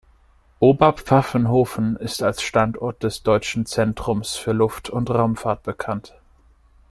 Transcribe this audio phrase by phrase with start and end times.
[0.57, 6.15] Oberpfaffenhofen ist als Standort des Deutschen Zentrums für Luft- und Raumfahrt bekannt.